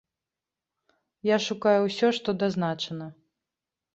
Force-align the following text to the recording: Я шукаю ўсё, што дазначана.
Я 1.29 1.37
шукаю 1.47 1.81
ўсё, 1.85 2.07
што 2.19 2.29
дазначана. 2.45 3.11